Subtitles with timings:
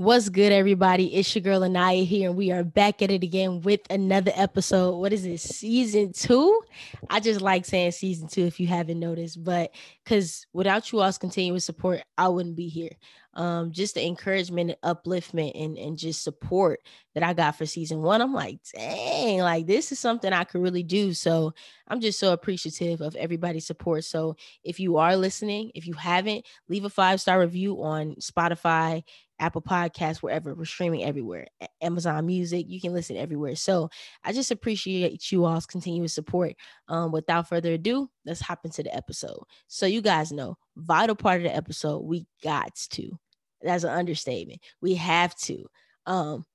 [0.00, 1.14] What's good, everybody?
[1.14, 4.96] It's your girl Aniyha here, and we are back at it again with another episode.
[4.96, 6.62] What is this, season two?
[7.10, 11.18] I just like saying season two if you haven't noticed, but because without you all's
[11.18, 12.92] continuous support, I wouldn't be here.
[13.34, 16.80] Um, just the encouragement and upliftment and, and just support
[17.14, 18.20] that I got for season one.
[18.20, 21.12] I'm like, dang, like this is something I could really do.
[21.12, 21.52] So
[21.86, 24.04] I'm just so appreciative of everybody's support.
[24.04, 29.04] So if you are listening, if you haven't, leave a five star review on Spotify
[29.40, 31.46] Apple Podcasts, wherever we're streaming everywhere,
[31.80, 33.56] Amazon Music, you can listen everywhere.
[33.56, 33.88] So
[34.22, 36.54] I just appreciate you all's continuous support.
[36.88, 39.42] Um, without further ado, let's hop into the episode.
[39.66, 43.18] So you guys know, vital part of the episode, we got to.
[43.62, 44.60] That's an understatement.
[44.80, 45.66] We have to.
[46.06, 46.46] Um,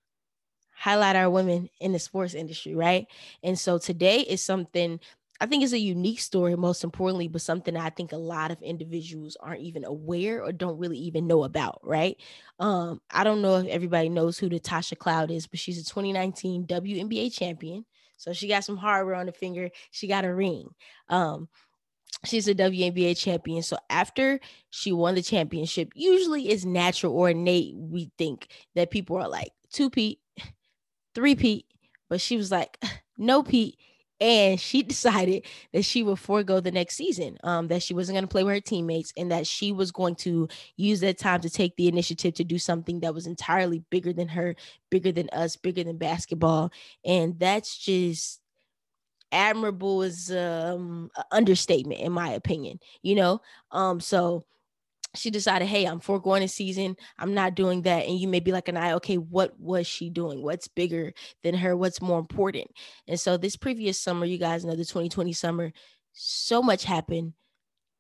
[0.76, 3.08] highlight our women in the sports industry, right?
[3.42, 5.00] And so today is something
[5.42, 8.62] I think it's a unique story, most importantly, but something I think a lot of
[8.62, 12.16] individuals aren't even aware or don't really even know about, right?
[12.60, 16.66] Um, I don't know if everybody knows who Natasha Cloud is, but she's a 2019
[16.66, 17.86] WNBA champion.
[18.18, 19.72] So she got some hardware on the finger.
[19.92, 20.70] She got a ring.
[21.10, 21.50] Um,
[22.24, 23.62] she's a WNBA champion.
[23.62, 27.76] So after she won the championship, usually it's natural or innate.
[27.76, 30.20] We think that people are like two peat,
[31.14, 31.66] three peat,
[32.10, 32.78] but she was like,
[33.18, 33.78] no peat
[34.20, 38.24] and she decided that she would forego the next season um that she wasn't going
[38.24, 41.50] to play with her teammates and that she was going to use that time to
[41.50, 44.56] take the initiative to do something that was entirely bigger than her
[44.90, 46.72] bigger than us bigger than basketball.
[47.04, 48.42] And that's just
[49.32, 53.42] admirable is um understatement in my opinion you know?
[53.72, 54.46] Um so
[55.16, 56.96] she decided, hey, I'm foregoing a season.
[57.18, 58.06] I'm not doing that.
[58.06, 60.42] And you may be like, an eye, okay, what was she doing?
[60.42, 61.14] What's bigger
[61.44, 61.76] than her?
[61.76, 62.68] What's more important?
[63.08, 65.72] And so this previous summer, you guys know the 2020 summer,
[66.14, 67.34] so much happened,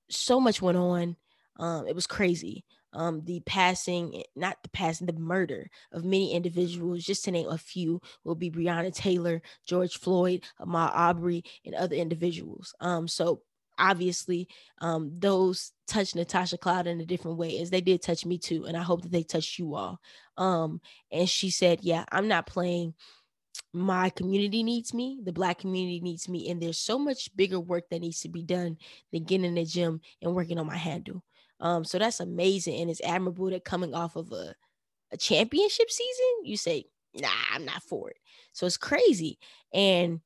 [0.09, 1.16] so much went on.
[1.57, 2.66] Um, it was crazy.
[2.94, 7.57] Um, the passing, not the passing, the murder of many individuals, just to name a
[7.57, 12.73] few, will be Breonna Taylor, George Floyd, Ahmaud Arbery, and other individuals.
[12.79, 13.41] Um, so
[13.78, 14.47] obviously
[14.81, 18.66] um, those touch Natasha Cloud in a different way as they did touch me too.
[18.66, 20.00] And I hope that they touched you all.
[20.38, 20.81] Um,
[21.12, 22.94] and she said, Yeah, I'm not playing.
[23.74, 27.90] My community needs me, the black community needs me, and there's so much bigger work
[27.90, 28.78] that needs to be done
[29.12, 31.24] than getting in the gym and working on my handle.
[31.59, 34.56] Um, so that's amazing and it's admirable that coming off of a,
[35.12, 38.18] a championship season, you say, nah, I'm not for it.
[38.53, 39.40] So it's crazy.
[39.74, 40.22] And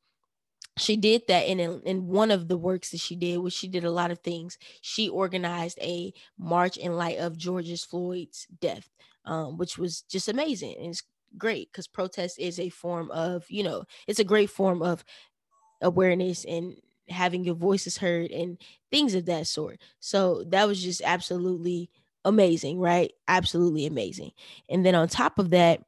[0.80, 3.84] she did that in in one of the works that she did which she did
[3.84, 4.58] a lot of things.
[4.82, 8.90] She organized a march in light of george's floyd's death
[9.26, 11.04] um, which was just amazing and it's
[11.38, 15.04] great because protest is a form of you know it's a great form of
[15.82, 16.76] awareness and
[17.10, 18.58] having your voices heard and
[18.92, 19.80] things of that sort.
[20.00, 21.90] So that was just absolutely
[22.26, 23.12] amazing right?
[23.28, 24.32] Absolutely amazing.
[24.70, 25.82] And then on top of that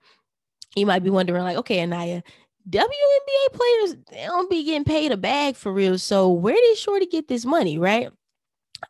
[0.75, 2.23] you might be wondering like okay aniyha
[2.69, 5.97] WNBA players they don't be getting paid a bag for real.
[5.97, 8.09] So where did Shorty get this money, right?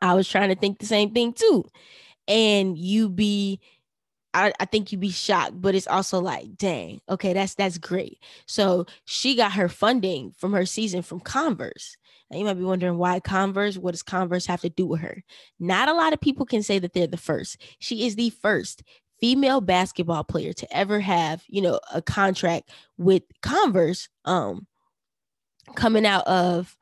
[0.01, 1.65] I was trying to think the same thing too.
[2.27, 3.59] And you be
[4.33, 8.19] I, I think you'd be shocked, but it's also like, dang, okay, that's that's great.
[8.45, 11.97] So she got her funding from her season from Converse.
[12.29, 13.77] Now you might be wondering why Converse.
[13.77, 15.23] What does Converse have to do with her?
[15.59, 17.57] Not a lot of people can say that they're the first.
[17.79, 18.83] She is the first
[19.21, 24.67] female basketball player to ever have, you know, a contract with Converse um
[25.75, 26.75] coming out of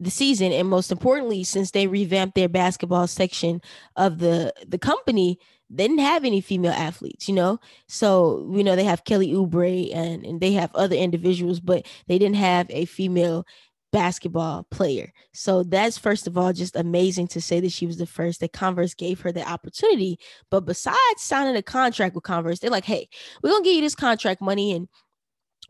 [0.00, 3.60] the season and most importantly since they revamped their basketball section
[3.96, 5.38] of the the company
[5.70, 7.60] they didn't have any female athletes you know?
[7.86, 12.18] So you know they have kelly oubre and, and they have other individuals but they
[12.18, 13.46] didn't have a female
[13.92, 15.12] basketball player.
[15.32, 18.52] So that's first of all just amazing to say that she was the first that
[18.52, 20.18] Converse gave her the opportunity.
[20.50, 23.08] But besides signing a contract with Converse, they're like, hey,
[23.42, 24.88] we're gonna give you this contract money and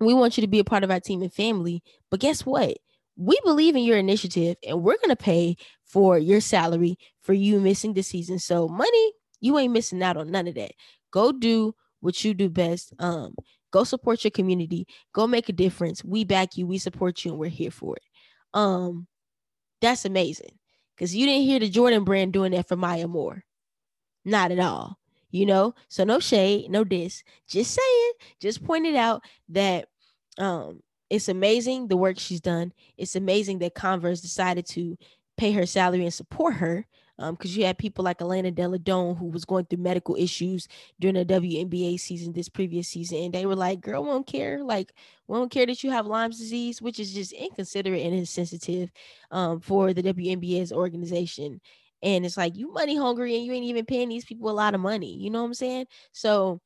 [0.01, 1.83] we want you to be a part of our team and family.
[2.11, 2.79] But guess what?
[3.17, 7.93] We believe in your initiative and we're gonna pay for your salary for you missing
[7.93, 8.39] the season.
[8.39, 10.73] So money, you ain't missing out on none of that.
[11.11, 12.95] Go do what you do best.
[13.01, 13.35] Um,
[13.73, 14.87] go support your community.
[15.13, 16.05] Go make a difference.
[16.05, 16.67] We back you.
[16.67, 18.03] We support you, and we're here for it
[18.55, 19.07] um,
[19.81, 20.59] that's amazing.
[20.95, 23.45] Because you didn't hear the Jordan brand doing that for Maya Moore.
[24.25, 24.99] Not at all.
[25.31, 27.25] You know, so no shade, no diss.
[27.49, 29.89] Just saying, just pointed out that
[30.39, 32.73] um it's amazing the work she's done.
[32.97, 34.97] It's amazing that Converse decided to
[35.37, 36.87] pay her salary and support her
[37.23, 40.69] um because you had people like Elena Delle Donne who was going through medical issues
[41.01, 44.93] during the WNBA season this previous season and they were like girl won't care like
[45.29, 48.91] we don't care that you have Lyme's disease which is just inconsiderate and insensitive
[49.31, 51.61] um for the WNBA's organization
[52.03, 54.75] and it's like you money hungry and you ain't even paying these people a lot
[54.75, 56.61] of money you know what I'm saying so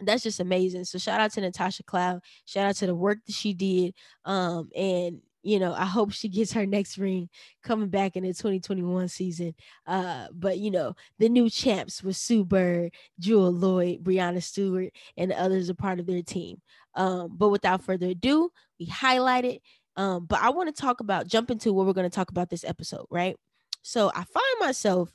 [0.00, 0.84] that's just amazing.
[0.84, 2.20] So shout out to Natasha Cloud.
[2.46, 3.94] Shout out to the work that she did.
[4.24, 7.28] Um, and you know, I hope she gets her next ring
[7.62, 9.54] coming back in the 2021 season.
[9.86, 15.32] Uh, but you know, the new champs with Sue Bird, Jewell Loyd, Breanna Stewart, and
[15.32, 16.62] others are part of their team.
[16.94, 18.50] Um, but without further ado,
[18.80, 19.62] we highlight it.
[19.96, 22.48] Um, but I want to talk about jump into what we're going to talk about
[22.48, 23.36] this episode, right?
[23.82, 25.12] So I find myself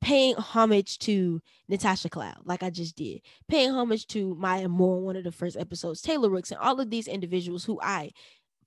[0.00, 5.16] paying homage to Natasha Cloud, like I just did, paying homage to Maya Moore, one
[5.16, 8.12] of the first episodes, Taylor Rooks, and all of these individuals who I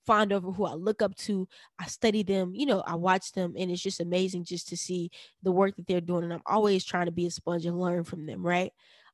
[0.06, 1.48] fond of, who I look up to.
[1.78, 5.10] I study them, you know, I watch them, and it's just amazing just to see
[5.42, 6.24] the work that they're doing.
[6.24, 8.72] And I'm always trying to be a sponge and learn from them, right?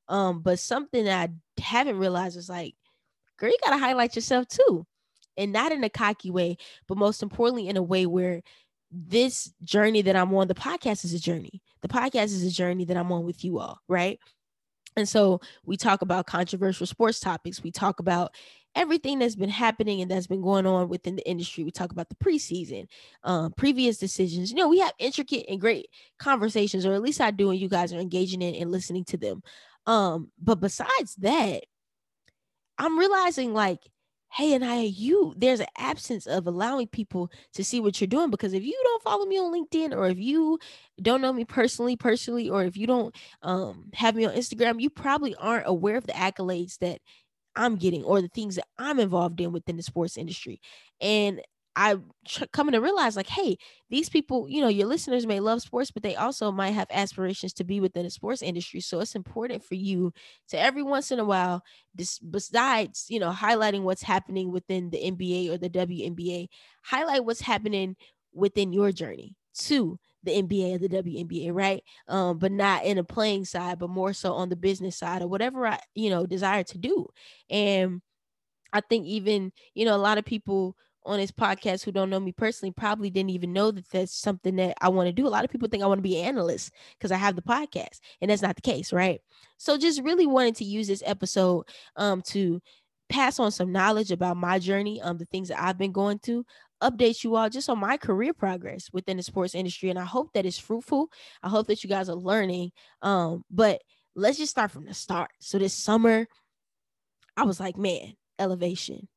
[0.09, 2.75] Um, but something that I haven't realized is like,
[3.39, 4.87] girl, you gotta highlight yourself too.
[5.37, 6.57] And not in a cocky way,
[6.89, 8.43] but most importantly, in a way where
[8.91, 11.61] this journey that I'm on, the podcast is a journey.
[11.83, 14.19] The podcast is a journey that I'm on with you all, right?
[14.97, 17.63] And so we talk about controversial sports topics.
[17.63, 18.35] We talk about
[18.77, 21.65] everything that's been happening and that's been going on within the industry.
[21.65, 22.87] We talk about the preseason,
[23.25, 24.51] um, previous decisions.
[24.51, 25.87] You know, we have intricate and great
[26.19, 29.17] conversations, or at least I do, and you guys are engaging in and listening to
[29.17, 29.43] them.
[29.87, 31.65] Um, but besides that,
[32.79, 33.81] I'm realizing like
[34.33, 38.29] hey and I, you there's an absence of allowing people to see what you're doing
[38.29, 40.59] because if you don't follow me on LinkedIn or if you
[41.01, 44.91] don't know me personally, personally, or if you don't um have me on Instagram, you
[44.91, 47.01] probably aren't aware of the accolades that
[47.57, 50.61] I'm getting or the things that I'm involved in within the sports industry.
[51.01, 51.41] And
[51.79, 52.11] I'm
[52.53, 53.59] coming to realize like, hey,
[53.91, 57.53] these people, you know, your listeners may love sports, but they also might have aspirations
[57.55, 58.81] to be within the sports industry.
[58.81, 60.13] So it's important for you
[60.49, 61.63] to every once in a while,
[61.95, 66.49] this besides, you know, highlighting what's happening within the NBA or the WNBA,
[66.85, 67.97] highlight what's happening
[68.33, 71.83] within your journey to the NBA or the WNBA, right?
[72.09, 75.29] Um, but not in a playing side, but more so on the business side or
[75.29, 77.07] whatever I, you know, desire to do.
[77.51, 78.03] And
[78.73, 82.21] I think even, you know, a lot of people on this podcast who don't know
[82.21, 85.27] me personally probably didn't even know that that's something that I want to do.
[85.27, 87.43] A lot of people think I want to be an analyst because I have the
[87.43, 89.21] podcast, and that's not the case, right?
[89.57, 91.65] So just really wanted to use this episode
[91.97, 92.61] um to
[93.09, 96.45] pass on some knowledge about my journey, um the things that I've been going through,
[96.83, 100.33] update you all just on my career progress within the sports industry, and I hope
[100.35, 101.11] that it's fruitful.
[101.43, 102.73] I hope that you guys are learning.
[103.03, 103.83] Um, but
[104.15, 105.31] let's just start from the start.
[105.41, 106.27] So this summer,
[107.37, 109.09] I was like, man, elevation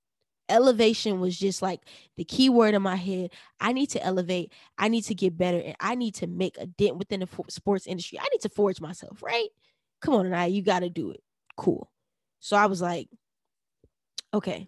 [0.50, 1.81] elevation was just like
[2.17, 3.31] the key word in my head.
[3.59, 4.51] I need to elevate.
[4.77, 7.88] I need to get better, and I need to make a dent within the sports
[7.88, 8.19] industry.
[8.19, 9.47] I need to forge myself, right?
[10.01, 11.21] Come on, I you got to do it.
[11.56, 11.89] Cool.
[12.39, 13.07] So I was like,
[14.33, 14.67] okay,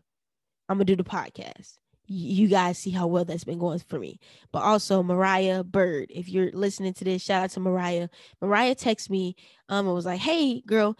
[0.69, 1.77] I'm gonna do the podcast.
[2.13, 4.19] You guys see how well that's been going for me.
[4.51, 8.09] But also Mariah Bird, if you're listening to this, shout out to Mariah.
[8.41, 9.35] Mariah texted me
[9.69, 10.97] um and was like, hey girl,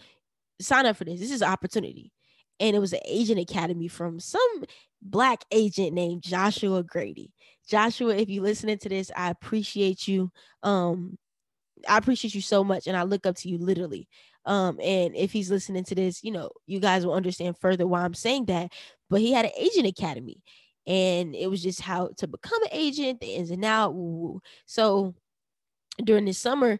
[0.60, 1.20] sign up for this.
[1.20, 2.12] This is an opportunity
[2.60, 4.64] and it was an agent academy from some
[5.02, 7.32] black agent named Joshua Grady.
[7.68, 10.30] Joshua, if you're listening to this, I appreciate you.
[10.62, 11.18] Um,
[11.88, 14.08] I appreciate you so much, and I look up to you literally.
[14.44, 18.02] Um, and if he's listening to this, you know, you guys will understand further why
[18.02, 18.72] I'm saying that.
[19.10, 20.42] But he had an agent academy,
[20.86, 23.94] and it was just how to become an agent, the ins and out.
[24.66, 25.14] So
[26.04, 26.78] during this summer,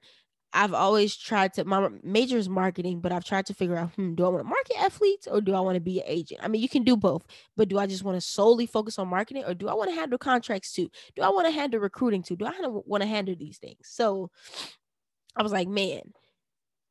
[0.54, 4.14] I've always tried to my major is marketing, but I've tried to figure out, hmm,
[4.14, 6.40] do I want to market athletes or do I want to be an agent?
[6.42, 7.24] I mean, you can do both,
[7.56, 9.96] but do I just want to solely focus on marketing or do I want to
[9.96, 10.90] handle contracts too?
[11.16, 12.36] Do I want to handle recruiting too?
[12.36, 13.78] Do I want to handle these things?
[13.84, 14.30] So
[15.36, 16.02] I was like, man,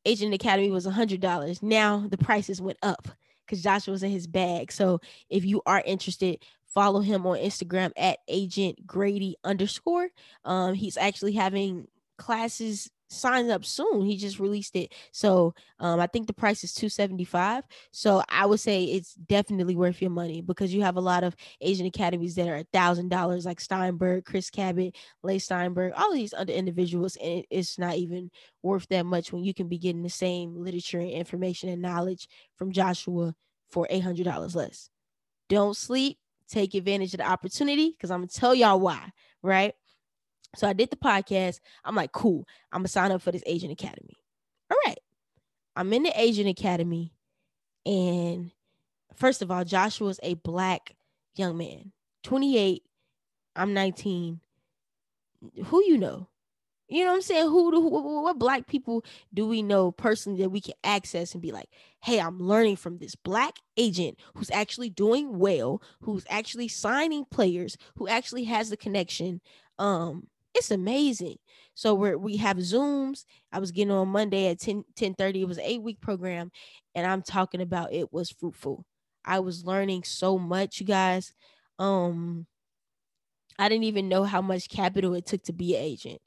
[0.04, 1.62] Agent Academy was a hundred dollars.
[1.62, 3.06] Now the prices went up
[3.46, 4.72] because Joshua was in his bag.
[4.72, 5.00] So
[5.30, 6.42] if you are interested,
[6.74, 10.08] follow him on Instagram at agent Grady underscore.
[10.44, 11.88] Um, he's actually having
[12.18, 14.02] classes signs up soon.
[14.02, 14.94] He just released it.
[15.12, 17.64] So um, I think the price is 275.
[17.92, 21.36] So I would say it's definitely worth your money because you have a lot of
[21.60, 26.34] agent academies that are a thousand dollars, like Steinberg, Chris Cabot, Leigh Steinberg, all these
[26.34, 28.30] other individuals, and it's not even
[28.62, 32.28] worth that much when you can be getting the same literature and information and knowledge
[32.56, 33.34] from Joshua
[33.70, 34.88] for $800 less.
[35.48, 36.18] Don't sleep.
[36.52, 39.10] Take advantage of the opportunity because I'm gonna tell y'all why,
[39.42, 39.74] right?
[40.54, 41.60] So I did the podcast.
[41.82, 42.46] I'm like, cool.
[42.70, 44.18] I'm gonna sign up for this Agent Academy.
[44.70, 44.98] All right.
[45.76, 47.14] I'm in the Agent Academy.
[47.86, 48.50] And
[49.16, 50.94] first of all, Joshua's a black
[51.36, 51.92] young man,
[52.22, 52.82] 28.
[53.56, 54.38] I'm 19.
[55.64, 56.28] Who you know?
[56.92, 57.46] You know what I'm saying?
[57.48, 61.52] Who, who, what black people do we know personally that we can access and be
[61.52, 61.68] like,
[62.02, 67.76] hey, I'm learning from this black agent who's actually doing well, who's actually signing players,
[67.96, 69.40] who actually has the connection.
[69.78, 71.38] Um, It's amazing.
[71.74, 73.24] So we're we have Zooms.
[73.52, 75.42] I was getting on Monday at 10 10 30.
[75.42, 76.50] It was an eight week program,
[76.94, 78.84] and I'm talking about it was fruitful.
[79.24, 81.32] I was learning so much, you guys.
[81.78, 82.46] Um,
[83.58, 86.20] I didn't even know how much capital it took to be an agent,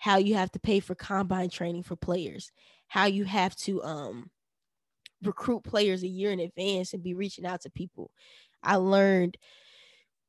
[0.00, 2.52] how you have to pay for combine training for players,
[2.88, 4.30] how you have to um
[5.22, 8.10] recruit players a year in advance and be reaching out to people.
[8.62, 9.36] I learned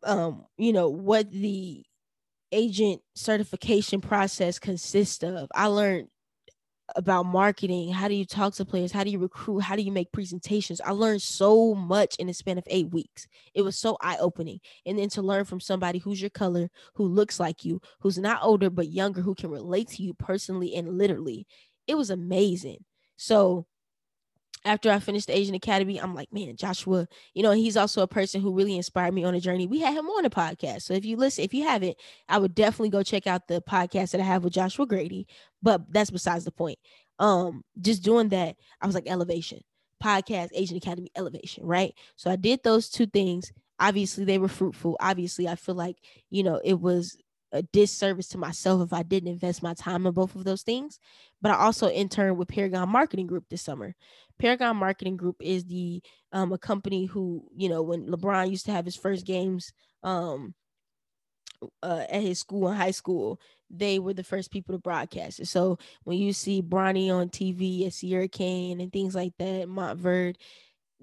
[0.04, 1.86] um, you know, what the
[2.52, 5.50] agent certification process consists of.
[5.56, 6.10] I learned
[6.96, 7.92] about marketing.
[7.92, 8.92] How do you talk to players?
[8.92, 9.60] How do you recruit?
[9.60, 10.82] How do you make presentations?
[10.82, 13.28] I learned so much in the span of eight weeks.
[13.54, 14.60] It was so eye opening.
[14.86, 18.44] And then to learn from somebody who's your color, who looks like you, who's not
[18.44, 21.48] older but younger, who can relate to you personally and literally,
[21.88, 22.84] it was amazing.
[23.18, 23.66] So
[24.64, 28.08] after I finished the Agent Academy, I'm like, man, Joshua, you know, he's also a
[28.08, 29.68] person who really inspired me on a journey.
[29.68, 30.84] We had him on the podcast.
[30.84, 31.98] So if you listen, if you haven't,
[32.30, 35.28] I would definitely go check out the podcast that I have with Joshua Grady.
[35.62, 36.78] But that's besides the point.
[37.20, 39.62] Um, just doing that, I was like, elevation,
[40.04, 41.94] podcast, Agent Academy, elevation, right?
[42.16, 43.52] So I did those two things.
[43.80, 44.98] Obviously, they were fruitful.
[45.00, 45.98] Obviously, I feel like,
[46.30, 47.18] you know, it was
[47.52, 51.00] a disservice to myself if I didn't invest my time in both of those things.
[51.42, 53.96] But I also interned with Paragon Marketing Group this summer.
[54.40, 58.72] Paragon Marketing Group is the um, a company who you know when LeBron used to
[58.72, 60.54] have his first games um,
[61.84, 63.40] uh, at his school in high school,
[63.70, 65.48] they were the first people to broadcast it.
[65.48, 70.36] So when you see Bronny on TV at Sierra Canyon and things like that, Montverde,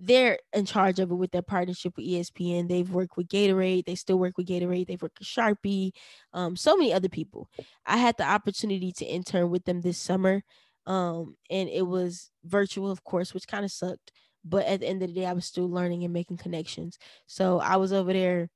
[0.00, 2.68] they're in charge of it with their partnership with ESPN.
[2.68, 3.86] They've worked with Gatorade.
[3.86, 4.86] They still work with Gatorade.
[4.86, 5.92] They've worked with Sharpie,
[6.32, 7.48] um, so many other people.
[7.86, 10.42] I had the opportunity to intern with them this summer,
[10.86, 14.12] um, and it was virtual, of course, which kind of sucked.
[14.44, 16.98] But at the end of the day, I was still learning and making connections.
[17.26, 18.48] So I was over there.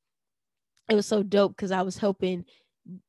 [0.89, 2.45] It was so dope because I was helping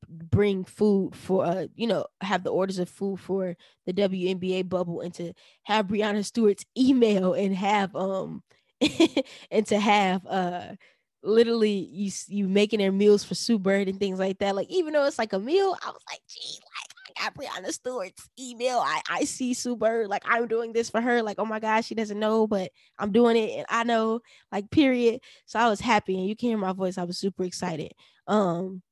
[0.08, 5.00] bring food for uh you know have the orders of food for the WNBA bubble
[5.00, 5.32] and to
[5.64, 8.42] have Breanna Stewart's email and have um
[9.50, 10.74] and to have uh
[11.22, 14.54] literally you you making their meals for Sue Bird and things like that.
[14.54, 17.72] Like even though it's like a meal I was like gee like I got Breanna
[17.72, 18.78] Stewart's email.
[18.78, 20.08] I I see Sue Bird.
[20.08, 21.22] Like I'm doing this for her.
[21.22, 24.20] Like oh my gosh she doesn't know but I'm doing it and I know.
[24.52, 25.20] Like period.
[25.46, 26.98] So I was happy and you can hear my voice.
[26.98, 27.92] I was super excited.
[28.28, 28.82] Um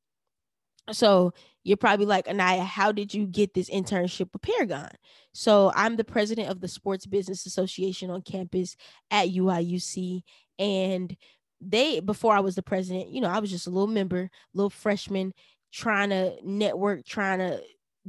[0.90, 1.32] so
[1.64, 4.90] you're probably like, Aniyha, how did you get this internship with Paragon?
[5.32, 8.76] So I'm the president of the Sports Business Association on campus
[9.10, 10.22] at UIUC.
[10.58, 11.16] And
[11.60, 14.70] they, before I was the president, you know, I was just a little member, little
[14.70, 15.32] freshman,
[15.72, 17.62] trying to network, trying to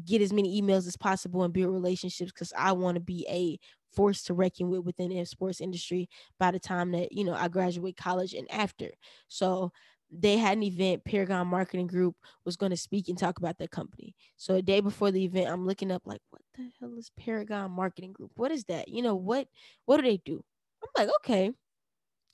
[0.03, 3.59] get as many emails as possible and build relationships because I want to be a
[3.93, 7.47] force to reckon with within the sports industry by the time that you know I
[7.47, 8.89] graduate college and after.
[9.27, 9.71] So
[10.19, 12.15] they had an event paragon marketing group
[12.45, 14.15] was going to speak and talk about their company.
[14.37, 17.71] So a day before the event i'm looking up like what the hell is paragon
[17.71, 18.31] marketing group?
[18.35, 18.87] What is that?
[18.87, 19.47] You know what
[19.85, 20.43] what do they do?
[20.83, 21.51] I'm like okay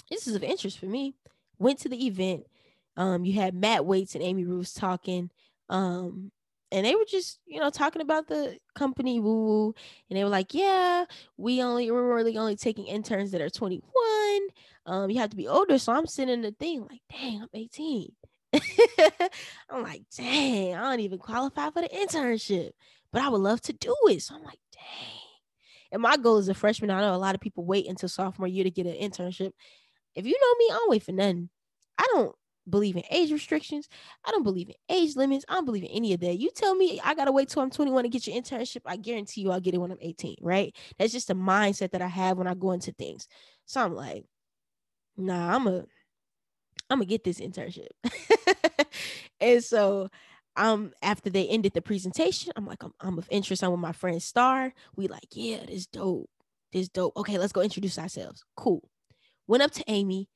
[0.10, 1.16] this is of interest for me.
[1.60, 2.46] Went to the event.
[2.98, 5.30] Um you had matt waits and amy roos talking.
[5.70, 6.32] Um
[6.72, 9.76] and they were just you know talking about the company woo woo
[10.10, 11.06] and they were like yeah
[11.38, 13.84] we only we're really only taking interns that are 21
[14.86, 15.78] um you have to be older.
[15.78, 18.12] So i'm sitting in the thing like dang i'm 18
[19.70, 22.72] i'm like dang i don't even qualify for the internship
[23.12, 24.22] but i would love to do it.
[24.22, 25.20] So i'm like dang.
[25.92, 28.48] And my goal as a freshman i know a lot of people wait until sophomore
[28.48, 29.52] year to get an internship.
[30.16, 31.50] If you know me i don't wait for nothing.
[31.98, 32.36] I don't
[32.70, 33.90] believe in age restrictions.
[34.26, 35.46] I don't believe in age limits.
[35.48, 36.38] I don't believe in any of that.
[36.38, 38.82] You tell me I gotta wait till I'm 21 to get your internship.
[38.86, 40.76] I guarantee you I'll get it when I'm 18, right?
[40.98, 43.28] That's just a mindset that I have when I go into things.
[43.66, 44.26] So I'm like,
[45.18, 45.86] nah, I'm a
[46.90, 47.90] I'm gonna get this internship.
[49.40, 50.10] and so
[50.56, 53.64] um after they ended the presentation, I'm like, I'm, I'm of interest.
[53.64, 54.74] I'm with my friend Star.
[54.96, 56.30] We like, yeah, this dope.
[56.72, 57.16] This dope.
[57.18, 58.44] Okay, let's go introduce ourselves.
[58.56, 58.88] Cool.
[59.48, 60.30] Went up to Amy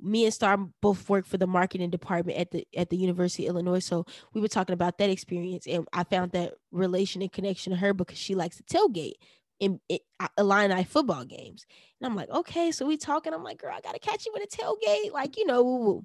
[0.00, 3.54] me and Star both work for the marketing department at the at the University of
[3.54, 3.78] Illinois.
[3.80, 7.78] So we were talking about that experience, and I found that relation and connection to
[7.78, 9.14] her because she likes to tailgate
[9.58, 11.64] in, in uh, Illini football games.
[12.00, 13.32] And I'm like, okay, so we talking.
[13.32, 16.04] I'm like, girl, I gotta catch you with a tailgate, like you know, woo woo.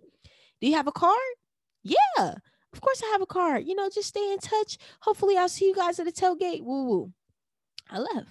[0.62, 1.18] Do you have a card?
[1.84, 3.66] Yeah, of course I have a card.
[3.68, 4.78] You know, just stay in touch.
[5.02, 6.64] Hopefully, I'll see you guys at the tailgate.
[6.64, 7.14] Woo woo.
[7.90, 8.30] I left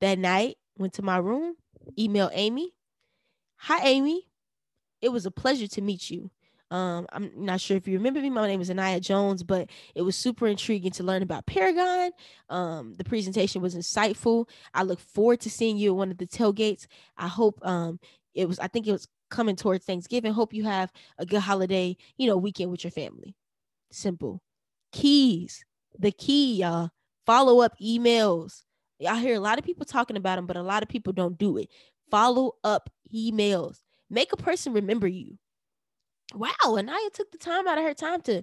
[0.00, 0.56] that night.
[0.78, 1.54] Went to my room.
[1.98, 2.72] Email Amy.
[3.56, 4.31] Hi, Amy
[5.02, 6.30] it was a pleasure to meet you.
[6.70, 8.30] Um, I'm not sure if you remember me.
[8.30, 12.12] My name is Aniyha Jones, but it was super intriguing to learn about Paragon.
[12.48, 14.48] Um, the presentation was insightful.
[14.72, 16.86] I look forward to seeing you at one of the tailgates.
[17.18, 18.00] I hope um,
[18.34, 18.58] it was.
[18.58, 20.32] I think it was coming towards Thanksgiving.
[20.32, 23.34] Hope you have a good holiday, you know, weekend with your family.
[23.90, 24.40] Simple.
[24.92, 25.64] keys,
[25.98, 26.90] the key, y'all.
[27.26, 28.62] Follow up emails.
[29.06, 31.36] I hear a lot of people talking about them, but a lot of people don't
[31.36, 31.68] do it.
[32.10, 33.81] Follow up emails.
[34.12, 35.38] Make a person remember you.
[36.34, 38.42] Wow, Aniyha took the time out of her time to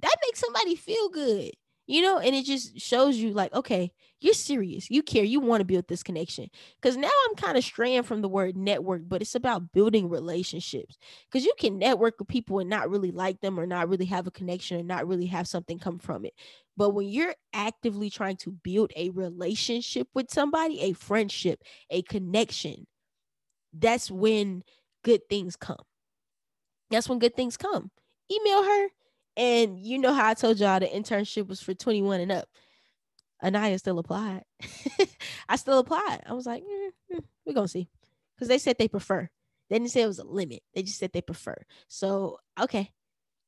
[0.00, 1.52] that makes somebody feel good
[1.86, 2.18] you know?
[2.18, 4.90] And it just shows you like okay you're serious.
[4.90, 5.24] You care.
[5.24, 6.48] You want to build this connection.
[6.80, 10.96] Because now i'm kind of straying from the word network but it's about building relationships.
[11.30, 14.26] Because you can network with people and not really like them or not really have
[14.26, 16.34] a connection or not really have something come from it.
[16.76, 22.86] But when you're actively trying to build a relationship with somebody a friendship a connection
[23.78, 24.62] that's when
[25.04, 25.78] good things come
[26.90, 27.90] that's when good things come
[28.32, 28.88] email her
[29.36, 32.48] and you know how I told y'all the internship was for 21 and up.
[33.42, 34.44] Anaya still applied.
[35.48, 36.22] I still applied.
[36.26, 37.88] I was like, mm, mm, we're gonna see.
[38.34, 39.28] Because they said they prefer.
[39.68, 40.62] They didn't say it was a limit.
[40.74, 41.56] They just said they prefer.
[41.88, 42.92] So okay.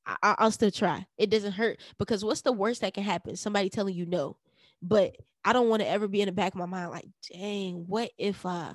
[0.06, 1.06] I- I'll still try.
[1.18, 3.36] It doesn't hurt because what's the worst that can happen?
[3.36, 4.36] Somebody telling you no.
[4.82, 7.84] But I don't want to ever be in the back of my mind like, dang,
[7.86, 8.74] what if I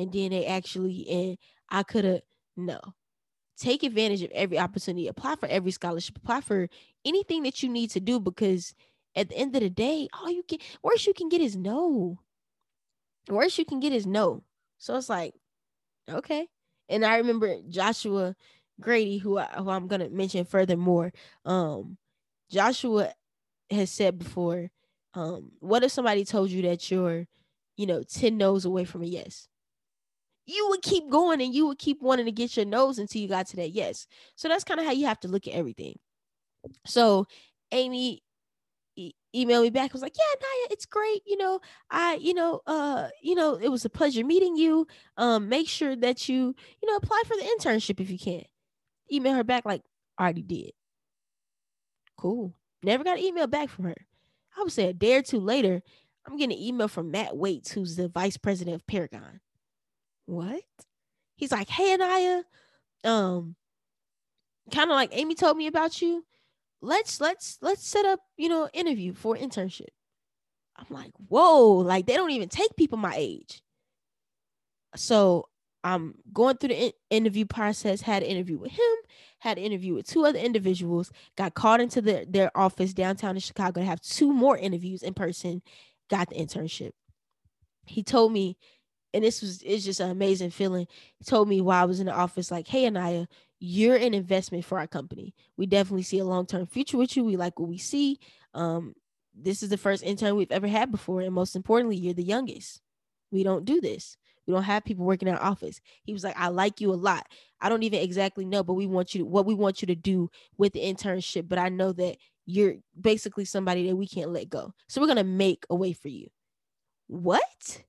[0.00, 1.38] and then they actually and
[1.68, 2.22] I could have
[2.56, 2.80] no.
[3.58, 5.06] Take advantage of every opportunity.
[5.06, 6.16] Apply for every scholarship.
[6.16, 6.68] Apply for
[7.04, 8.74] anything that you need to do because
[9.14, 12.18] at the end of the day all you can worst you can get is no.
[13.28, 14.42] Worst you can get is no.
[14.78, 15.34] So it's like
[16.08, 16.48] okay.
[16.88, 18.34] And i remember joshua
[18.80, 21.12] grady who, I, who i'm going to mention furthermore
[21.44, 21.98] um
[22.50, 23.12] joshua
[23.70, 24.70] has said before
[25.14, 27.26] um what if somebody told you that you're
[27.76, 29.48] you know 10 no's away from a yes
[30.50, 33.28] you would keep going and you would keep wanting to get your nose until you
[33.28, 34.06] got to that yes.
[34.36, 35.98] So that's kind of how you have to look at everything.
[36.86, 37.26] So
[37.72, 38.22] Amy
[38.96, 39.92] e- emailed me back.
[39.92, 41.22] was like, "Yeah, Naya, it's great.
[41.26, 44.86] You know, I, you know, uh, you know, it was a pleasure meeting you.
[45.16, 48.44] Um, make sure that you, you know, apply for the internship if you can."
[49.12, 49.82] Email her back like,
[50.20, 50.72] "Already did."
[52.16, 52.54] Cool.
[52.82, 53.96] Never got an email back from her.
[54.56, 55.82] I would say a day or two later,
[56.26, 59.40] I'm getting an email from Matt Waits, who's the vice president of Paragon
[60.30, 60.62] what?
[61.36, 62.42] He's like, hey, Aniyha,
[63.04, 63.56] um,
[64.72, 66.24] kind of like Amy told me about you.
[66.82, 69.88] Let's let's let's set up, you know, interview for internship.
[70.76, 73.62] I'm like, whoa, like they don't even take people my age.
[74.96, 75.48] So
[75.84, 78.96] I'm going through the in- interview process, had an interview with him,
[79.40, 83.40] had an interview with two other individuals, got called into the, their office downtown in
[83.40, 85.62] Chicago to have two more interviews in person,
[86.08, 86.92] got the internship.
[87.86, 88.56] He told me
[89.12, 90.86] and this was it's just an amazing feeling.
[91.18, 93.26] He told me while I was in the office, like, hey Aniyha,
[93.58, 95.34] you're an investment for our company.
[95.56, 97.24] We definitely see a long-term future with you.
[97.24, 98.18] We like what we see.
[98.54, 98.94] Um,
[99.34, 101.20] this is the first intern we've ever had before.
[101.20, 102.80] And most importantly, you're the youngest.
[103.30, 104.16] We don't do this.
[104.46, 105.80] We don't have people working in our office.
[106.02, 107.26] He was like, I like you a lot.
[107.60, 109.94] I don't even exactly know, but we want you to what we want you to
[109.94, 111.48] do with the internship.
[111.48, 114.72] But I know that you're basically somebody that we can't let go.
[114.88, 116.28] So we're gonna make a way for you.
[117.06, 117.84] What?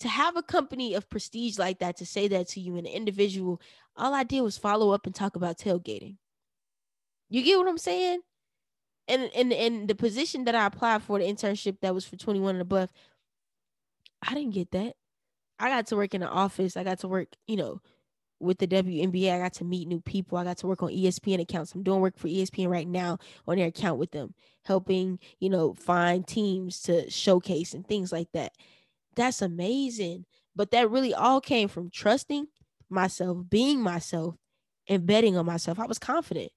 [0.00, 3.60] To have a company of prestige like that to say that to you an individual
[3.96, 6.16] all i did was follow up and talk about tailgating.
[7.30, 8.20] You get what i'm saying?
[9.08, 12.56] And and and the position that i applied for the internship that was for 21
[12.56, 12.90] and above
[14.22, 14.94] i didn't get that.
[15.58, 16.76] I got to work in the office.
[16.76, 17.80] I got to work you know
[18.40, 20.36] with the WNBA, I got to meet new people.
[20.36, 21.74] I got to work on ESPN accounts.
[21.74, 25.72] I'm doing work for ESPN right now on their account with them, helping, you know,
[25.72, 28.52] find teams to showcase and things like that
[29.16, 30.24] that's amazing.
[30.56, 32.46] But that really all came from trusting
[32.88, 34.36] myself, being myself,
[34.88, 35.80] and betting on myself.
[35.80, 36.52] I was confident.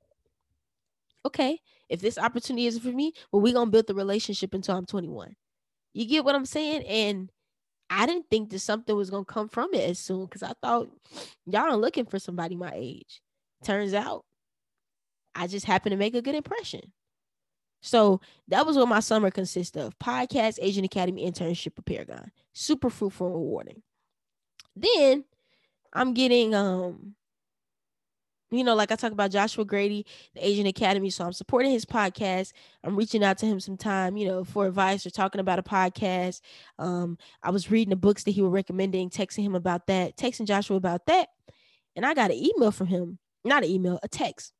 [1.26, 4.86] Okay, if this opportunity isn't for me, well, we're gonna build the relationship until I'm
[4.86, 5.36] 21.
[5.94, 6.84] You get what I'm saying?
[6.84, 7.32] And
[7.90, 10.90] I didn't think that something was gonna come from it as soon because I thought
[11.46, 13.22] y'all are looking for somebody my age.
[13.64, 14.26] Turns out
[15.34, 16.94] I just happened to make a good impression.
[17.82, 22.32] So that was what my summer consists of podcast, Agent Academy internship of Paragon.
[22.54, 23.82] Super fruitful and rewarding.
[24.76, 25.26] Then
[25.94, 27.16] I'm getting um
[28.50, 31.10] you know, like I talk about Joshua Grady, the Agent Academy.
[31.10, 32.54] So I'm supporting his podcast.
[32.84, 36.40] I'm reaching out to him sometime, you know, for advice or talking about a podcast.
[36.80, 40.46] Um, I was reading the books that he was recommending, texting him about that, texting
[40.48, 41.30] Joshua about that.
[41.96, 44.54] And I got an email from him, not an email, a text.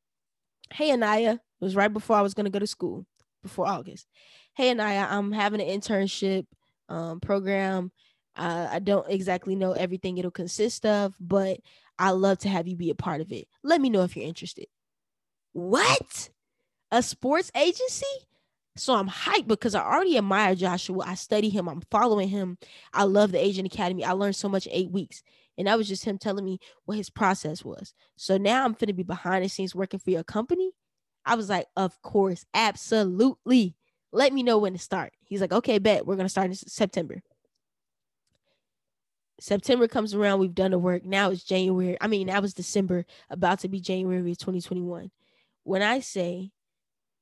[0.74, 3.06] Hey, Aniyha, it was right before I was going to go to school
[3.44, 4.08] before August.
[4.56, 6.46] Hey, Aniyha, I'm having an internship
[6.90, 7.92] um, program.
[8.36, 11.60] Uh, I don't exactly know everything it'll consist of, but
[11.98, 13.48] I love to have you be a part of it.
[13.64, 14.68] Let me know if you're interested.
[15.54, 16.30] What?
[16.92, 18.06] A sports agency?
[18.76, 21.04] So I'm hyped because I already admire Joshua.
[21.06, 21.68] I study him.
[21.68, 22.60] I'm following him.
[22.94, 24.06] I love the Agent Academy.
[24.06, 25.24] I learned so much eight weeks.
[25.58, 27.96] And that was just him telling me what his process was.
[28.16, 30.72] So now I'm going to be behind the scenes working for your company.
[31.28, 33.76] I was like, of course, absolutely.
[34.12, 35.14] Let me know when to start.
[35.26, 37.22] He's like, okay, bet we're gonna start in September.
[39.40, 41.06] September comes around, we've done the work.
[41.06, 41.98] Now it's January.
[42.02, 45.12] I mean, that was December, about to be January of 2021.
[45.64, 46.52] When I say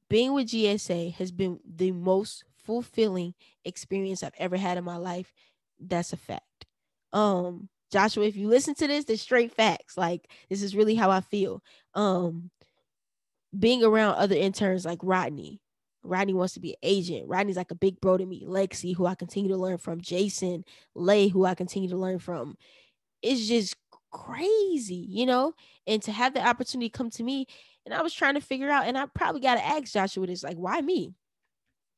[0.07, 3.33] being with GSA has been the most fulfilling
[3.65, 5.33] experience I've ever had in my life,
[5.79, 6.65] that's a fact.
[7.11, 9.97] Um, Joshua, if you listen to this, the straight facts.
[9.97, 11.63] Like this is really how I feel.
[11.95, 12.51] Um,
[13.57, 15.61] being around other interns like Rodney.
[16.03, 17.27] Rodney wants to be an agent.
[17.27, 18.45] Rodney's like a big bro to me.
[18.45, 20.01] Lexi, who I continue to learn from.
[20.01, 20.63] Jason,
[20.93, 22.57] Lay, who I continue to learn from.
[23.21, 23.75] It's just
[24.11, 25.53] crazy, you know?
[25.87, 27.47] And to have the opportunity come to me,
[27.85, 30.43] and I was trying to figure out, and I probably got to ask Joshua this,
[30.43, 31.13] like, why me?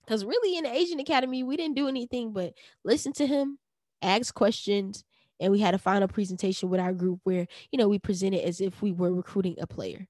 [0.05, 2.53] Because really in the Agent Academy, we didn't do anything but
[2.85, 3.59] listen to him,
[4.01, 5.03] ask questions,
[5.39, 8.61] and we had a final presentation with our group where, you know, we presented as
[8.61, 10.07] if we were recruiting a player.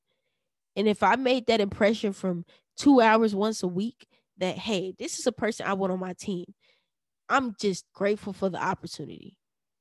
[0.78, 2.46] And if I made that impression from
[2.78, 6.14] two hours once a week that, hey, this is a person I want on my
[6.14, 6.46] team,
[7.28, 9.38] I'm just grateful for the opportunity.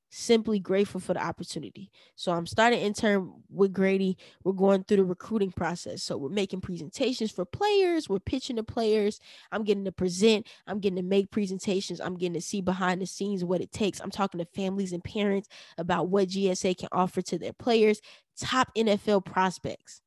[0.09, 1.91] Simply grateful for the opportunity.
[2.15, 4.17] So I'm starting intern with Grady.
[4.43, 6.03] We're going through the recruiting process.
[6.03, 8.09] So we're making presentations for players.
[8.09, 9.21] We're pitching to players.
[9.53, 10.47] I'm getting to present.
[10.67, 12.01] I'm getting to make presentations.
[12.01, 14.01] I'm getting to see behind the scenes what it takes.
[14.01, 18.01] I'm talking to families and parents about what GSA can offer to their players.
[18.41, 20.01] Top NFL prospects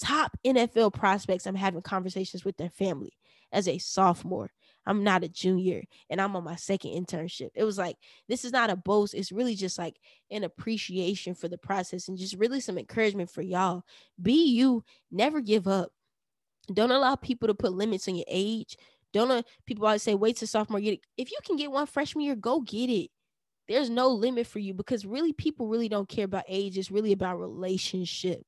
[0.00, 3.12] top NFL prospects, I'm having conversations with their family
[3.52, 4.50] as a sophomore.
[4.86, 7.50] I'm not a junior and I'm on my second internship.
[7.54, 7.96] It was like,
[8.28, 9.14] this is not a boast.
[9.14, 9.96] It's really just like
[10.30, 13.82] an appreciation for the process and just really some encouragement for y'all.
[14.20, 15.90] Be you, never give up.
[16.72, 18.76] Don't allow people to put limits on your age.
[19.12, 20.96] Don't let people always say, wait till sophomore year.
[21.16, 23.10] If you can get one freshman year, go get it.
[23.68, 26.78] There's no limit for you because really people really don't care about age.
[26.78, 28.44] It's really about relationship.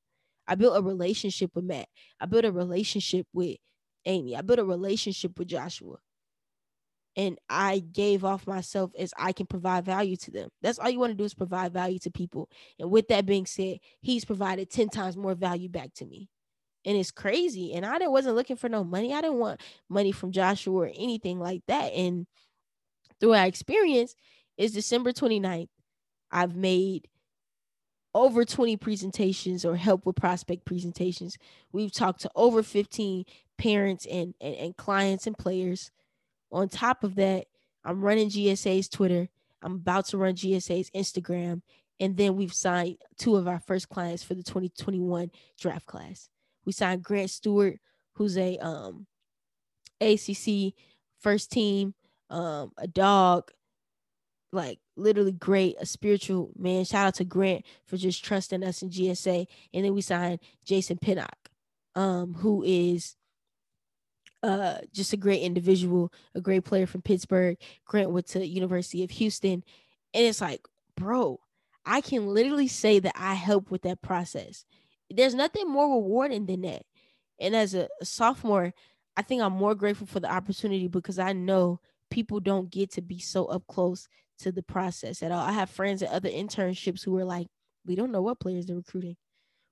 [0.49, 1.87] I built a relationship with Matt.
[2.19, 3.57] I built a relationship with
[4.05, 4.35] Amy.
[4.35, 5.97] I built a relationship with Joshua.
[7.15, 10.49] And I gave off myself as I can provide value to them.
[10.61, 12.49] That's all you want to do is provide value to people.
[12.79, 16.29] And with that being said, he's provided 10 times more value back to me.
[16.85, 17.73] And it's crazy.
[17.73, 19.13] And I wasn't looking for no money.
[19.13, 21.93] I didn't want money from Joshua or anything like that.
[21.93, 22.25] And
[23.19, 24.15] through our experience,
[24.59, 25.69] is December 29th.
[26.31, 27.07] I've made
[28.19, 31.37] over 20 presentations or help with prospect presentations.
[31.71, 33.25] We've talked to over 15
[33.57, 35.89] parents and, and, and clients and players.
[36.51, 37.45] On top of that,
[37.85, 39.29] I'm running GSA's Twitter.
[39.61, 41.61] I'm about to run GSA's Instagram.
[42.01, 46.27] And then we've signed two of our first clients for the 2021 draft class.
[46.65, 47.77] We signed Grant Stuard,
[48.13, 49.07] who's a um,
[50.01, 50.73] ACC
[51.21, 51.93] first team,
[52.29, 53.51] um, a dog,
[54.51, 56.85] like literally great, a spiritual man.
[56.85, 59.47] Shout out to Grant for just trusting us in GSA.
[59.73, 61.49] And then we signed Jason Pinnock,
[61.95, 63.15] um, who is
[64.41, 67.57] uh just a great individual, a great player from Pittsburgh.
[67.85, 69.63] Grant went to University of Houston.
[70.13, 70.61] And it's like,
[70.95, 71.39] bro,
[71.85, 74.65] I can literally say that I helped with that process.
[75.09, 76.83] There's nothing more rewarding than that.
[77.39, 78.73] And as a, a sophomore,
[79.17, 83.01] I think I'm more grateful for the opportunity because I know people don't get to
[83.01, 84.07] be so up close
[84.39, 85.39] to the process at all.
[85.43, 87.47] I have friends at other internships who are like,
[87.85, 89.15] we don't know what players they're recruiting.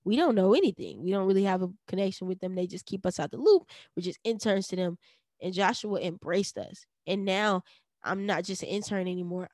[0.03, 1.03] We don't know anything.
[1.03, 2.55] We don't really have a connection with them.
[2.55, 3.63] They just keep us out the loop.
[3.95, 4.97] We're just interns to them.
[5.41, 6.85] And Joshua embraced us.
[7.05, 7.63] And now
[8.03, 9.49] I'm not just an intern anymore.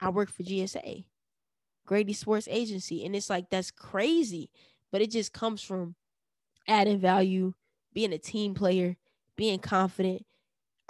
[0.00, 1.04] I work for GSA,
[1.86, 3.04] Grady Sports Agency.
[3.04, 4.50] And it's like, that's crazy.
[4.92, 5.94] But it just comes from
[6.68, 7.52] adding value,
[7.92, 8.96] being a team player,
[9.36, 10.24] being confident,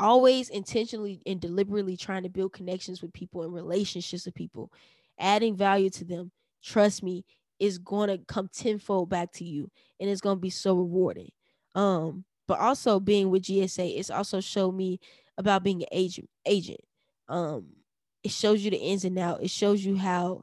[0.00, 4.72] always intentionally and deliberately trying to build connections with people and relationships with people,
[5.18, 6.32] adding value to them,
[6.62, 7.24] trust me,
[7.58, 11.30] is going to come tenfold back to you and it's going to be so rewarding.
[11.74, 15.00] Um, but also being with GSA, it's also showed me
[15.38, 16.80] about being an agent agent.
[17.28, 17.76] Um,
[18.24, 19.44] it shows you the ins and outs.
[19.44, 20.42] It shows you how,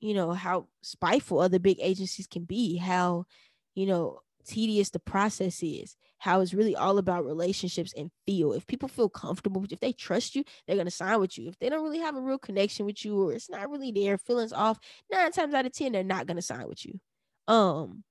[0.00, 3.26] you know, how spiteful other big agencies can be, how,
[3.74, 8.52] you know, tedious the process is, how it's really all about relationships and feel.
[8.52, 11.48] If people feel comfortable, if they trust you, they're gonna sign with you.
[11.48, 14.18] If they don't really have a real connection with you, or it's not really their
[14.18, 14.78] feelings off,
[15.10, 17.00] nine times out of ten, they're not gonna sign with you.
[17.48, 18.04] Um,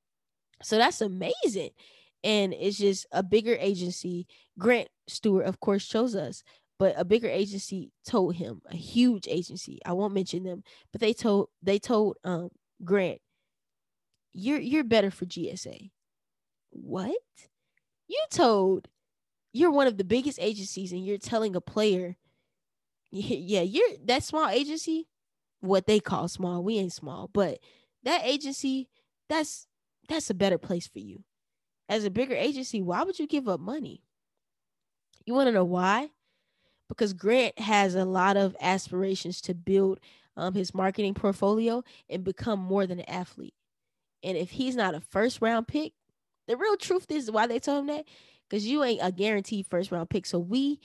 [0.63, 1.71] so that's amazing.
[2.23, 4.27] And it's just a bigger agency.
[4.59, 6.43] Grant Stuard, of course, chose us,
[6.77, 9.79] but a bigger agency told him, a huge agency.
[9.85, 12.49] I won't mention them, but they told they told um
[12.83, 13.19] Grant,
[14.33, 15.91] you're you're better for GSA
[16.71, 17.15] what?
[18.07, 18.87] You told
[19.53, 22.17] you're one of the biggest agencies and you're telling a player,
[23.11, 25.07] yeah, you're that small agency,
[25.61, 26.63] what they call small.
[26.63, 27.59] We ain't small, but
[28.03, 28.89] that agency,
[29.29, 29.67] that's
[30.09, 31.23] that's a better place for you.
[31.89, 34.03] as a bigger agency, why would you give up money?
[35.25, 36.11] You want to know why?
[36.89, 39.99] Because Grant has a lot of aspirations to build
[40.37, 43.53] um, his marketing portfolio and become more than an athlete.
[44.23, 45.93] And if he's not a first round pick,
[46.51, 48.05] the real truth is why they told him that
[48.49, 50.25] because you ain't a guaranteed first round pick.
[50.25, 50.79] So we,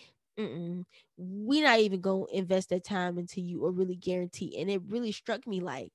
[1.16, 4.59] we not even gonna invest that time into you or really guarantee.
[4.59, 5.92] And it really struck me like,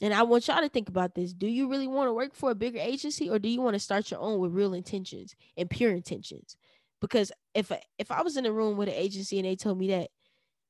[0.00, 2.50] and I want y'all to think about this: Do you really want to work for
[2.50, 5.70] a bigger agency, or do you want to start your own with real intentions and
[5.70, 6.56] pure intentions?
[7.00, 9.88] Because if if I was in a room with an agency and they told me
[9.88, 10.10] that,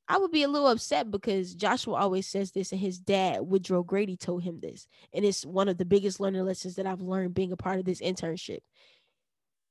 [0.09, 3.83] I would be a little upset because Joshua always says this, and his dad, Woodrow
[3.83, 4.87] Grady, told him this.
[5.13, 7.85] And it's one of the biggest learning lessons that I've learned being a part of
[7.85, 8.61] this internship.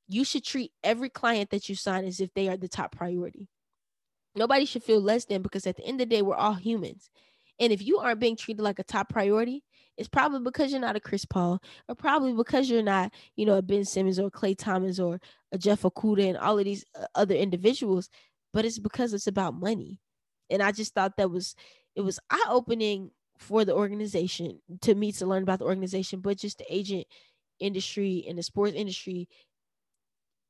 [0.10, 3.48] You should treat every client that you sign as if they are the top priority.
[4.36, 7.10] Nobody should feel less than because at the end of the day, we're all humans.
[7.58, 9.64] And if you aren't being treated like a top priority,
[9.98, 13.58] it's probably because you're not a Chris Paul, or probably because you're not, you know,
[13.58, 15.22] a Ben Simmons or Klay Thompson or
[15.54, 18.10] a Jeff Okudah and all of these uh, other individuals.
[18.54, 20.02] But it's because it's about money
[20.50, 21.56] and I just thought that was
[21.96, 26.38] it was eye opening for the organization to me to learn about the organization, but
[26.38, 27.06] just the agent
[27.60, 29.28] industry and the sports industry.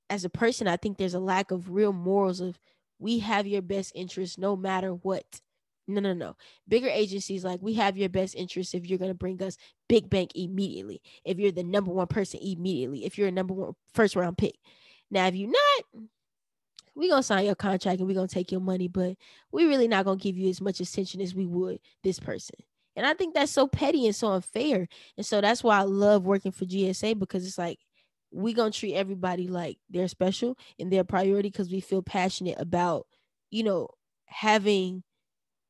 [0.10, 2.60] As a person, I think there's a lack of real morals of
[3.00, 5.42] we have your best interest no matter what.
[5.88, 6.36] No, no, no.
[6.68, 10.10] Bigger agencies like we have your best interest if you're going to bring us big
[10.10, 11.02] bank immediately.
[11.24, 13.06] If you're the number one person immediately.
[13.06, 14.56] If you're a number one first round pick.
[15.12, 16.04] Now, if you're not,
[16.96, 19.16] we gonna sign your contract and we gonna take your money, but
[19.52, 22.56] we really not gonna give you as much attention as we would this person.
[22.96, 24.88] And I think that's so petty and so unfair.
[25.18, 27.80] And so that's why I love working for GSA because it's like
[28.32, 33.08] we gonna treat everybody like they're special and they're priority because we feel passionate about,
[33.52, 33.90] you know,
[34.26, 35.04] having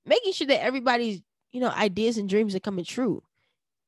[0.05, 3.23] making sure that everybody's, you know, ideas and dreams are coming true.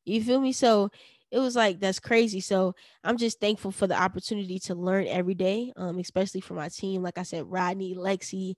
[0.05, 0.53] You feel me?
[0.53, 0.89] So
[1.31, 2.39] it was like that's crazy.
[2.39, 6.69] So I'm just thankful for the opportunity to learn every day, um, especially for my
[6.69, 7.03] team.
[7.03, 8.55] Like I said, Rodney, Lexi,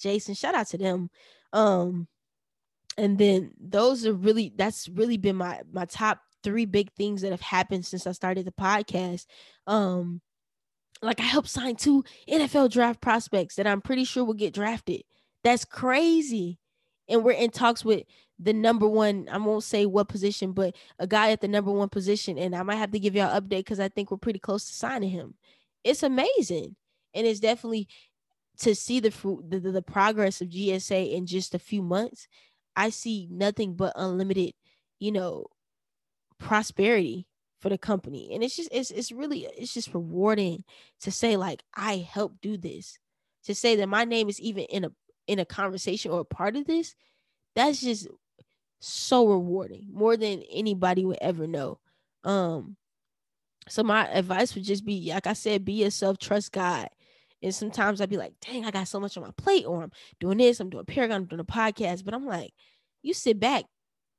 [0.00, 1.10] Jason, shout out to them.
[1.52, 2.06] Um,
[2.96, 7.30] and then those are really that's really been my my top three big things that
[7.30, 9.26] have happened since I started the podcast.
[9.66, 10.20] Um,
[11.02, 15.02] like I helped sign two NFL draft prospects that I'm pretty sure will get drafted.
[15.42, 16.58] That's crazy.
[17.08, 18.04] And we're in talks with
[18.42, 21.88] the number one, I won't say what position, but a guy at the number one
[21.88, 22.38] position.
[22.38, 24.64] And I might have to give y'all an update because I think we're pretty close
[24.66, 25.34] to signing him.
[25.84, 26.76] It's amazing.
[27.14, 27.88] And it's definitely
[28.58, 32.26] to see the fruit, the, the, the progress of GSA in just a few months.
[32.74, 34.54] I see nothing but unlimited,
[34.98, 35.46] you know,
[36.38, 37.26] prosperity
[37.60, 38.30] for the company.
[38.32, 40.64] And it's just it's it's really it's just rewarding
[41.00, 42.98] to say like I helped do this.
[43.44, 44.92] To say that my name is even in a
[45.26, 46.94] in a conversation or a part of this,
[47.54, 48.08] that's just
[48.84, 51.78] so rewarding more than anybody would ever know.
[52.24, 52.76] Um
[53.68, 56.88] so my advice would just be like i said be yourself trust god.
[57.42, 59.92] And sometimes i'd be like dang i got so much on my plate or i'm
[60.18, 62.04] doing this i'm doing paragon i'm doing a podcast.
[62.04, 62.52] But i'm like
[63.02, 63.64] you sit back.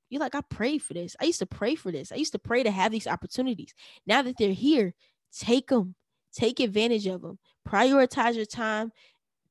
[0.09, 1.15] You're like i prayed for this.
[1.19, 2.11] I used to pray for this.
[2.11, 3.73] I used to pray to have these opportunities.
[4.07, 4.93] Now that they're here
[5.37, 5.95] take them
[6.33, 8.91] take advantage of them prioritize your time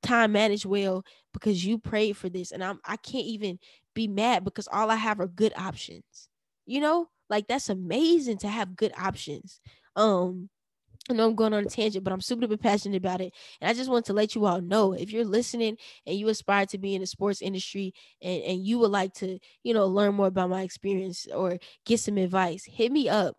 [0.02, 2.50] time manage well because you prayed for this.
[2.52, 3.58] And i'm i can't even
[3.94, 6.28] be mad because all I have are good options.
[6.66, 9.60] You know, like that's amazing to have good options.
[9.96, 10.48] Um,
[11.10, 13.32] I know I'm going on a tangent, but I'm super passionate about it.
[13.60, 15.76] And I just want to let you all know if you're listening
[16.06, 19.38] and you aspire to be in the sports industry and, and you would like to,
[19.64, 23.36] you know, learn more about my experience or get some advice, hit me up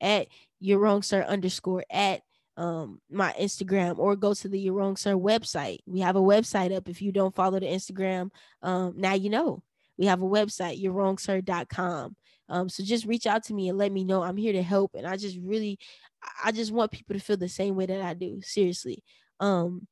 [0.00, 0.28] at
[0.60, 2.20] your wrong sir underscore at
[2.58, 5.78] um my Instagram or go to the You're Wrong Sir website.
[5.86, 6.88] We have a website up.
[6.88, 8.30] If you don't follow the Instagram,
[8.62, 9.62] um, now you know.
[9.98, 12.16] We have a website, yourwrongsir.com.
[12.48, 14.22] Um, so just reach out to me and let me know.
[14.22, 14.92] I'm here to help.
[14.94, 15.78] And I just really,
[16.44, 18.40] I just want people to feel the same way that I do.
[18.42, 19.02] Seriously.
[19.40, 19.86] Um,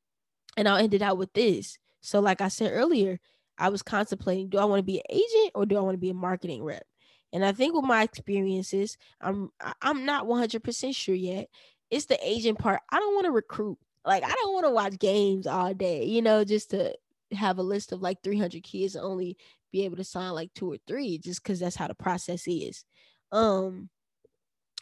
[0.56, 1.78] and I'll end it out with this.
[2.00, 3.18] So, like I said earlier,
[3.58, 5.98] I was contemplating: do I want to be an agent or do I want to
[6.00, 6.84] be a marketing rep?
[7.32, 9.50] And I think with my experiences, I'm
[9.82, 11.48] I'm not 100% sure yet.
[11.90, 12.80] It's the agent part.
[12.90, 13.78] I don't want to recruit.
[14.04, 16.94] Like I don't want to watch games all day, you know, just to
[17.32, 19.36] have a list of like 300 kids and only
[19.74, 22.84] be able to sign like two or three just because that's how the process is.
[23.32, 23.90] Um,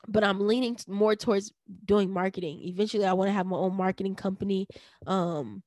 [0.07, 1.50] but I'm leaning more towards
[1.87, 2.61] doing marketing.
[2.64, 4.66] Eventually, I want to have my own marketing company.
[5.07, 5.62] Um,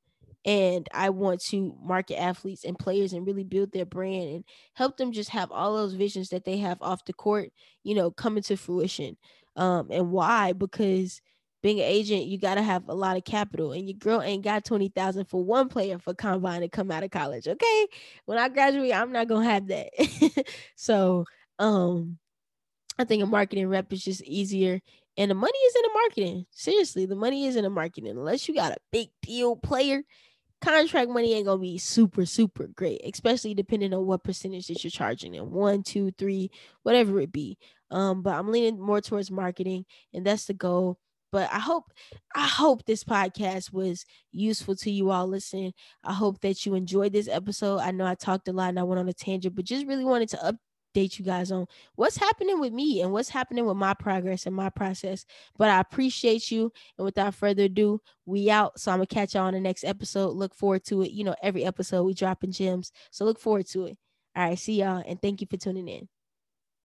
[0.46, 4.44] and I want to market athletes and players and really build their brand and
[4.76, 7.50] help them just have all those visions that they have off the court,
[7.84, 9.18] you know, coming to fruition.
[9.56, 10.54] Um, and why?
[10.54, 11.20] Because
[11.66, 14.66] being an agent, you gotta have a lot of capital, and your girl ain't got
[14.66, 17.48] twenty thousand for one player for combine to come out of college.
[17.48, 17.88] Okay,
[18.26, 19.90] when I graduate, I'm not gonna have that.
[20.76, 21.26] so,
[21.58, 22.20] um,
[23.00, 24.80] I think a marketing rep is just easier
[25.18, 26.46] And the money is in the marketing.
[26.52, 28.12] Seriously, the money is in the marketing.
[28.12, 30.04] Unless you got a big deal player,
[30.62, 34.92] contract money ain't gonna be super, super great, especially depending on what percentage that you're
[34.92, 35.52] charging them.
[35.52, 36.52] One, two, three,
[36.84, 37.58] whatever it be.
[37.92, 41.00] Um, but I'm leaning more towards marketing, and that's the goal.
[41.32, 41.92] But I hope,
[42.36, 47.14] I hope this podcast was useful to you all listen I hope that you enjoyed
[47.14, 47.80] this episode.
[47.80, 50.06] I know I talked a lot and I went on a tangent, but just really
[50.06, 50.56] wanted to up
[50.96, 54.56] update you guys on what's happening with me and what's happening with my progress and
[54.56, 55.26] my process.
[55.58, 56.72] But I appreciate you.
[56.98, 58.80] And without further ado, we out.
[58.80, 60.36] So I'm gonna catch y'all on the next episode.
[60.36, 61.12] Look forward to it.
[61.12, 62.92] You know, every episode we dropping gems.
[63.12, 63.98] So look forward to it.
[64.36, 66.15] All right, see y'all and thank you for tuning in.